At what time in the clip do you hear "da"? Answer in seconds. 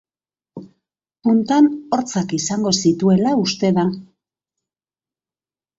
3.79-3.87